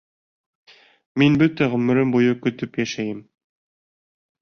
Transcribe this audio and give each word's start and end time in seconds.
—Мин 1.23 1.37
бөтә 1.43 1.69
ғүмерем 1.75 2.17
буйы 2.17 2.35
көтөп 2.47 2.83
йәшәйем. 2.85 3.25